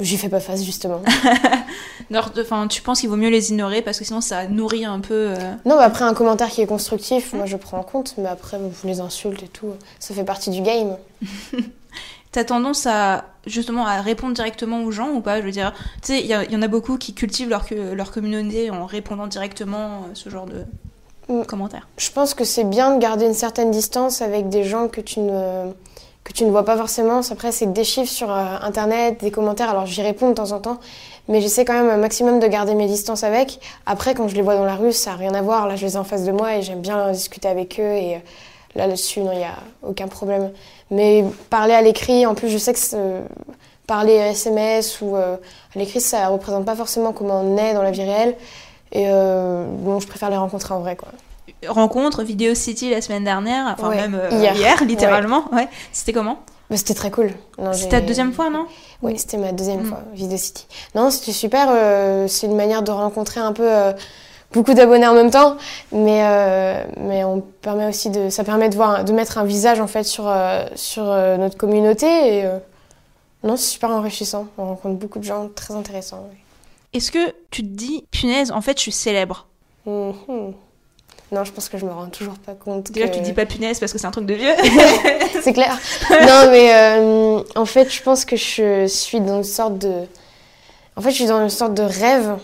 J'y 0.00 0.16
fais 0.16 0.28
pas 0.28 0.40
face, 0.40 0.64
justement. 0.64 1.00
Enfin, 2.14 2.68
tu 2.68 2.80
penses 2.80 3.00
qu'il 3.00 3.10
vaut 3.10 3.16
mieux 3.16 3.28
les 3.28 3.50
ignorer 3.50 3.82
parce 3.82 3.98
que 3.98 4.04
sinon 4.04 4.22
ça 4.22 4.46
nourrit 4.46 4.86
un 4.86 5.00
peu. 5.00 5.34
euh, 5.36 5.36
non, 5.66 5.76
mais 5.76 5.82
après, 5.82 6.06
un 6.06 6.14
commentaire 6.14 6.48
qui 6.48 6.62
est 6.62 6.66
constructif, 6.66 7.34
moi 7.34 7.44
je 7.44 7.58
prends 7.58 7.78
en 7.78 7.82
compte, 7.82 8.14
mais 8.16 8.28
après, 8.28 8.58
vous 8.58 8.86
les 8.86 9.00
insultes 9.00 9.42
et 9.42 9.48
tout, 9.48 9.74
ça 9.98 10.14
fait 10.14 10.24
partie 10.24 10.48
du 10.48 10.62
game. 10.62 10.96
T'as 12.32 12.44
tendance 12.44 12.86
à 12.86 13.24
justement 13.46 13.86
à 13.86 14.00
répondre 14.00 14.32
directement 14.32 14.82
aux 14.84 14.90
gens 14.90 15.10
ou 15.10 15.20
pas? 15.20 15.40
Je 15.40 15.44
veux 15.44 15.50
dire, 15.50 15.74
tu 16.02 16.14
sais, 16.14 16.20
il 16.20 16.26
y, 16.26 16.56
en 16.56 16.62
a 16.62 16.68
beaucoup 16.68 16.96
qui 16.96 17.12
cultivent 17.12 17.50
leur, 17.50 18.10
communauté 18.10 18.70
en 18.70 18.86
répondant 18.86 19.26
directement 19.26 20.04
euh, 20.04 20.14
ce 20.14 20.30
genre 20.30 20.46
de 20.46 20.64
Mm. 21.28 21.44
commentaires. 21.44 21.86
Je 21.98 22.10
pense 22.10 22.34
que 22.34 22.44
c'est 22.44 22.64
bien 22.64 22.94
de 22.94 23.00
garder 23.00 23.26
une 23.26 23.34
certaine 23.34 23.70
distance 23.70 24.22
avec 24.22 24.48
des 24.48 24.64
gens 24.64 24.88
que 24.88 25.00
tu 25.00 25.20
ne, 25.20 25.70
que 26.28 26.34
tu 26.34 26.44
ne 26.44 26.50
vois 26.50 26.64
pas 26.64 26.76
forcément. 26.76 27.20
Après, 27.30 27.52
c'est 27.52 27.72
des 27.72 27.84
chiffres 27.84 28.12
sur 28.12 28.30
euh, 28.30 28.56
Internet, 28.60 29.20
des 29.20 29.30
commentaires. 29.30 29.70
Alors, 29.70 29.86
j'y 29.86 30.02
réponds 30.02 30.28
de 30.28 30.34
temps 30.34 30.52
en 30.52 30.60
temps. 30.60 30.78
Mais 31.28 31.40
j'essaie 31.40 31.64
quand 31.64 31.72
même 31.72 31.90
un 31.90 31.96
maximum 31.96 32.38
de 32.38 32.46
garder 32.46 32.74
mes 32.74 32.86
distances 32.86 33.24
avec. 33.24 33.60
Après, 33.86 34.14
quand 34.14 34.28
je 34.28 34.34
les 34.34 34.42
vois 34.42 34.54
dans 34.54 34.64
la 34.64 34.76
rue, 34.76 34.92
ça 34.92 35.10
n'a 35.10 35.16
rien 35.16 35.34
à 35.34 35.42
voir. 35.42 35.66
Là, 35.66 35.76
je 35.76 35.86
les 35.86 35.94
ai 35.94 35.96
en 35.96 36.04
face 36.04 36.24
de 36.24 36.32
moi 36.32 36.56
et 36.56 36.62
j'aime 36.62 36.80
bien 36.80 37.10
discuter 37.12 37.48
avec 37.48 37.80
eux. 37.80 37.94
Et 37.94 38.16
euh, 38.16 38.18
là, 38.74 38.86
là-dessus, 38.86 39.20
non, 39.20 39.32
il 39.32 39.38
n'y 39.38 39.44
a 39.44 39.56
aucun 39.82 40.08
problème. 40.08 40.52
Mais 40.90 41.24
parler 41.48 41.74
à 41.74 41.82
l'écrit, 41.82 42.26
en 42.26 42.34
plus, 42.34 42.50
je 42.50 42.58
sais 42.58 42.74
que 42.74 42.78
parler 43.86 44.12
SMS 44.12 45.00
ou 45.00 45.16
euh, 45.16 45.36
à 45.74 45.78
l'écrit, 45.78 46.00
ça 46.00 46.28
représente 46.28 46.66
pas 46.66 46.76
forcément 46.76 47.12
comment 47.12 47.40
on 47.40 47.56
est 47.56 47.72
dans 47.72 47.82
la 47.82 47.90
vie 47.90 48.04
réelle. 48.04 48.36
Et 48.92 49.04
euh, 49.08 49.64
bon, 49.66 49.98
je 49.98 50.06
préfère 50.06 50.30
les 50.30 50.36
rencontrer 50.36 50.74
en 50.74 50.80
vrai, 50.80 50.94
quoi. 50.94 51.08
Rencontre 51.66 52.22
Vidéo 52.22 52.54
City 52.54 52.90
la 52.90 53.00
semaine 53.00 53.24
dernière, 53.24 53.66
enfin 53.76 53.88
Ouais, 53.88 53.96
même 53.96 54.14
euh, 54.14 54.28
hier. 54.30 54.54
hier. 54.54 54.84
littéralement. 54.84 55.44
Ouais. 55.52 55.68
C'était 55.92 56.12
comment 56.12 56.38
Bah, 56.70 56.76
c'était 56.76 56.94
très 56.94 57.10
cool. 57.10 57.32
C'était 57.72 57.88
ta 57.88 58.00
deuxième 58.00 58.32
fois, 58.32 58.50
non 58.50 58.66
Oui, 59.02 59.18
c'était 59.18 59.38
ma 59.38 59.52
deuxième 59.52 59.82
Mm. 59.82 59.86
fois, 59.86 60.00
Video 60.14 60.36
City. 60.36 60.66
Non, 60.94 61.10
c'était 61.10 61.32
super. 61.32 61.68
euh, 61.70 62.28
c'est 62.28 62.46
une 62.46 62.56
manière 62.56 62.82
de 62.82 62.90
rencontrer 62.90 63.40
un 63.40 63.52
peu 63.52 63.64
euh, 63.70 63.92
beaucoup 64.52 64.74
d'abonnés 64.74 65.06
en 65.06 65.14
même 65.14 65.30
temps, 65.30 65.56
mais 65.92 66.22
mais 66.98 67.24
on 67.24 67.40
permet 67.40 67.86
aussi 67.88 68.10
de, 68.10 68.30
ça 68.30 68.44
permet 68.44 68.68
de 68.68 68.76
voir, 68.76 69.04
de 69.04 69.12
mettre 69.12 69.38
un 69.38 69.44
visage 69.44 69.80
en 69.80 69.86
fait 69.86 70.04
sur 70.04 70.32
sur 70.74 71.04
notre 71.04 71.56
communauté. 71.56 72.06
Et, 72.38 72.44
non, 73.44 73.56
c'est 73.56 73.66
super 73.70 73.90
enrichissant. 73.90 74.48
On 74.58 74.64
rencontre 74.64 74.96
beaucoup 74.98 75.18
de 75.20 75.24
gens 75.24 75.48
très 75.54 75.74
intéressants. 75.74 76.26
Est-ce 76.92 77.12
que 77.12 77.32
tu 77.50 77.62
te 77.62 77.68
dis, 77.68 78.04
punaise, 78.10 78.50
en 78.50 78.60
fait, 78.62 78.76
je 78.78 78.82
suis 78.82 78.92
célèbre? 78.92 79.46
Mhm. 79.86 80.54
Non, 81.30 81.44
je 81.44 81.52
pense 81.52 81.68
que 81.68 81.76
je 81.76 81.84
me 81.84 81.90
rends 81.90 82.06
toujours 82.06 82.38
pas 82.38 82.54
compte. 82.54 82.90
Déjà, 82.90 83.08
que... 83.08 83.14
tu 83.14 83.20
dis 83.20 83.32
pas 83.32 83.46
punaise 83.46 83.78
parce 83.78 83.92
que 83.92 83.98
c'est 83.98 84.06
un 84.06 84.10
truc 84.10 84.26
de 84.26 84.34
vieux. 84.34 84.54
c'est 85.42 85.52
clair. 85.52 85.78
non, 86.10 86.50
mais 86.50 86.74
euh, 86.74 87.42
en 87.54 87.66
fait, 87.66 87.92
je 87.92 88.02
pense 88.02 88.24
que 88.24 88.36
je 88.36 88.86
suis 88.86 89.20
dans 89.20 89.38
une 89.38 89.44
sorte 89.44 89.78
de. 89.78 90.04
En 90.96 91.02
fait, 91.02 91.10
je 91.10 91.16
suis 91.16 91.26
dans 91.26 91.40
une 91.40 91.50
sorte 91.50 91.74
de 91.74 91.82
rêve, 91.82 92.36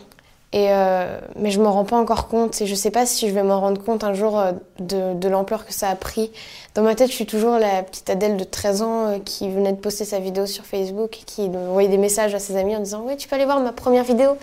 et, 0.53 0.69
euh, 0.71 1.19
mais 1.35 1.51
je 1.51 1.61
m'en 1.61 1.73
rends 1.73 1.85
pas 1.85 1.97
encore 1.97 2.29
compte. 2.29 2.61
Et 2.61 2.67
je 2.67 2.75
sais 2.75 2.91
pas 2.91 3.07
si 3.07 3.29
je 3.29 3.35
vais 3.35 3.43
m'en 3.43 3.59
rendre 3.59 3.83
compte 3.83 4.05
un 4.05 4.13
jour 4.13 4.39
euh, 4.39 4.53
de, 4.79 5.15
de 5.15 5.29
l'ampleur 5.29 5.65
que 5.67 5.73
ça 5.73 5.89
a 5.89 5.97
pris. 5.97 6.31
Dans 6.75 6.83
ma 6.83 6.95
tête, 6.95 7.09
je 7.09 7.15
suis 7.15 7.27
toujours 7.27 7.59
la 7.59 7.83
petite 7.83 8.11
Adèle 8.11 8.37
de 8.37 8.45
13 8.45 8.83
ans 8.83 9.21
qui 9.25 9.51
venait 9.51 9.73
de 9.73 9.81
poster 9.81 10.05
sa 10.05 10.19
vidéo 10.19 10.47
sur 10.47 10.65
Facebook 10.65 11.19
et 11.21 11.25
qui 11.25 11.43
envoyait 11.43 11.89
des 11.89 11.99
messages 11.99 12.35
à 12.35 12.39
ses 12.39 12.57
amis 12.57 12.77
en 12.77 12.81
disant 12.81 13.01
Ouais, 13.03 13.17
tu 13.17 13.29
peux 13.29 13.35
aller 13.35 13.47
voir 13.47 13.61
ma 13.61 13.73
première 13.73 14.05
vidéo. 14.05 14.37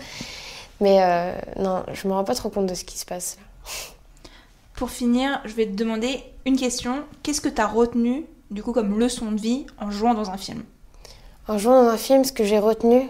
Mais 0.82 1.00
euh, 1.00 1.32
non, 1.58 1.84
je 1.92 2.08
me 2.08 2.12
rends 2.12 2.24
pas 2.24 2.34
trop 2.34 2.48
compte 2.48 2.66
de 2.66 2.74
ce 2.74 2.84
qui 2.84 2.98
se 2.98 3.06
passe. 3.06 3.38
Pour 4.74 4.90
finir, 4.90 5.40
je 5.44 5.52
vais 5.52 5.66
te 5.66 5.74
demander 5.74 6.22
une 6.46 6.56
question. 6.56 7.04
Qu'est-ce 7.22 7.40
que 7.40 7.48
tu 7.48 7.60
as 7.60 7.66
retenu, 7.66 8.24
du 8.50 8.62
coup, 8.62 8.72
comme 8.72 8.98
leçon 8.98 9.32
de 9.32 9.40
vie 9.40 9.66
en 9.78 9.90
jouant 9.90 10.14
dans 10.14 10.30
un 10.30 10.36
film 10.36 10.62
En 11.46 11.58
jouant 11.58 11.84
dans 11.84 11.90
un 11.90 11.96
film, 11.96 12.24
ce 12.24 12.32
que 12.32 12.44
j'ai 12.44 12.58
retenu, 12.58 13.08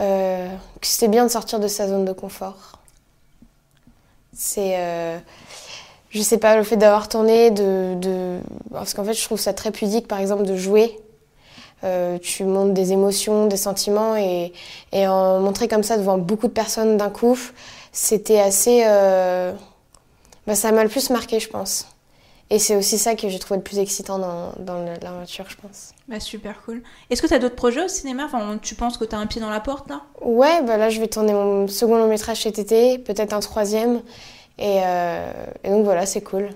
euh, 0.00 0.48
que 0.80 0.86
c'était 0.86 1.08
bien 1.08 1.24
de 1.24 1.30
sortir 1.30 1.58
de 1.58 1.68
sa 1.68 1.88
zone 1.88 2.04
de 2.04 2.12
confort. 2.12 2.78
C'est, 4.34 4.74
euh, 4.76 5.18
je 6.10 6.20
sais 6.20 6.38
pas, 6.38 6.56
le 6.56 6.62
fait 6.62 6.76
d'avoir 6.76 7.08
tourné, 7.08 7.50
de, 7.50 8.38
parce 8.70 8.92
qu'en 8.92 9.04
fait, 9.04 9.14
je 9.14 9.24
trouve 9.24 9.40
ça 9.40 9.54
très 9.54 9.70
pudique, 9.70 10.06
par 10.06 10.18
exemple, 10.20 10.44
de 10.44 10.54
jouer. 10.54 10.98
Euh, 11.84 12.18
tu 12.18 12.44
montres 12.44 12.74
des 12.74 12.92
émotions, 12.92 13.46
des 13.46 13.56
sentiments, 13.56 14.16
et, 14.16 14.52
en 14.92 15.40
montrer 15.40 15.66
comme 15.66 15.82
ça 15.82 15.96
devant 15.96 16.18
beaucoup 16.18 16.48
de 16.48 16.52
personnes 16.52 16.98
d'un 16.98 17.10
coup, 17.10 17.38
c'était 17.92 18.40
assez, 18.40 18.84
bah, 20.46 20.54
ça 20.54 20.72
m'a 20.72 20.82
le 20.84 20.90
plus 20.90 21.10
marqué, 21.10 21.40
je 21.40 21.48
pense. 21.48 21.86
Et 22.48 22.60
c'est 22.60 22.76
aussi 22.76 22.96
ça 22.96 23.16
que 23.16 23.28
j'ai 23.28 23.40
trouvé 23.40 23.58
le 23.58 23.64
plus 23.64 23.80
excitant 23.80 24.20
dans, 24.20 24.52
dans 24.60 24.84
l'aventure, 25.02 25.46
je 25.48 25.56
pense. 25.56 25.90
Bah 26.06 26.20
super 26.20 26.62
cool. 26.64 26.82
Est-ce 27.10 27.20
que 27.20 27.26
tu 27.26 27.34
as 27.34 27.40
d'autres 27.40 27.56
projets 27.56 27.84
au 27.84 27.88
cinéma? 27.88 28.24
Enfin, 28.26 28.56
tu 28.62 28.76
penses 28.76 28.98
que 28.98 29.04
tu 29.04 29.16
as 29.16 29.18
un 29.18 29.26
pied 29.26 29.40
dans 29.40 29.50
la 29.50 29.58
porte 29.58 29.88
là? 29.90 30.02
Ouais, 30.20 30.62
bah 30.62 30.76
là 30.76 30.88
je 30.88 31.00
vais 31.00 31.08
tourner 31.08 31.32
mon 31.32 31.66
second 31.66 31.96
long 31.98 32.06
métrage 32.06 32.42
cet 32.42 32.60
été, 32.60 32.98
peut-être 32.98 33.32
un 33.32 33.40
troisième. 33.40 34.00
Et, 34.58 34.80
euh, 34.84 35.32
et 35.64 35.70
donc 35.70 35.84
voilà, 35.84 36.06
c'est 36.06 36.22
cool. 36.22 36.50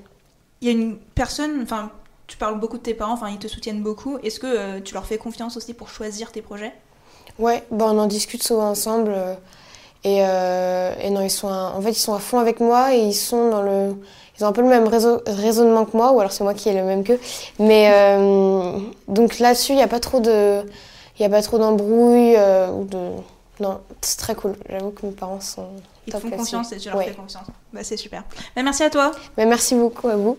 Il 0.60 0.68
y 0.68 0.70
a 0.70 0.74
une 0.74 0.96
personne, 0.96 1.60
enfin, 1.62 1.90
tu 2.28 2.36
parles 2.36 2.60
beaucoup 2.60 2.78
de 2.78 2.82
tes 2.82 2.94
parents, 2.94 3.14
enfin, 3.14 3.28
ils 3.28 3.38
te 3.38 3.48
soutiennent 3.48 3.82
beaucoup. 3.82 4.18
Est-ce 4.22 4.38
que 4.38 4.46
euh, 4.46 4.80
tu 4.80 4.94
leur 4.94 5.06
fais 5.06 5.18
confiance 5.18 5.56
aussi 5.56 5.74
pour 5.74 5.88
choisir 5.88 6.30
tes 6.30 6.40
projets? 6.42 6.72
Ouais, 7.40 7.64
bah 7.72 7.86
on 7.88 7.98
en 7.98 8.06
discute 8.06 8.44
souvent 8.44 8.70
ensemble. 8.70 9.10
euh, 9.12 9.34
Et, 10.04 10.20
euh, 10.24 10.94
et 11.02 11.10
non, 11.10 11.20
ils 11.20 11.30
sont 11.30 11.48
à- 11.48 11.74
en 11.76 11.80
fait 11.82 11.90
ils 11.90 11.94
sont 11.94 12.14
à 12.14 12.18
fond 12.18 12.38
avec 12.38 12.60
moi 12.60 12.94
et 12.94 13.00
ils 13.00 13.14
sont 13.14 13.50
dans 13.50 13.62
le. 13.62 13.94
Ils 14.38 14.44
ont 14.44 14.48
un 14.48 14.52
peu 14.52 14.62
le 14.62 14.68
même 14.68 14.88
raisonnement 14.88 15.84
que 15.84 15.94
moi, 15.94 16.12
ou 16.12 16.20
alors 16.20 16.32
c'est 16.32 16.42
moi 16.44 16.54
qui 16.54 16.70
ai 16.70 16.72
le 16.72 16.82
même 16.82 17.04
qu'eux. 17.04 17.20
Mais 17.58 17.90
euh, 17.92 18.78
donc 19.08 19.38
là-dessus, 19.38 19.72
il 19.72 19.76
n'y 19.76 19.82
a 19.82 19.88
pas 19.88 20.00
trop 20.00 20.20
de. 20.20 20.62
Il 21.18 21.22
y 21.22 21.24
a 21.26 21.28
pas 21.28 21.42
trop 21.42 21.58
d'embrouilles 21.58 22.36
euh, 22.38 22.70
ou 22.70 22.84
de. 22.84 22.98
Non, 23.60 23.80
c'est 24.00 24.16
très 24.18 24.34
cool. 24.34 24.54
J'avoue 24.70 24.90
que 24.92 25.04
mes 25.04 25.12
parents 25.12 25.40
sont. 25.42 25.66
Ils 26.06 26.14
te 26.14 26.18
font 26.18 26.30
confiance 26.30 26.72
et 26.72 26.78
tu 26.78 26.88
leur 26.88 26.96
Ouais. 26.96 27.04
fais 27.08 27.12
confiance. 27.14 27.44
Bah 27.74 27.80
c'est 27.82 27.98
super. 27.98 28.24
Bah, 28.56 28.62
merci 28.62 28.82
à 28.82 28.88
toi. 28.88 29.10
Mais 29.36 29.44
merci 29.44 29.74
beaucoup 29.74 30.08
à 30.08 30.16
vous. 30.16 30.38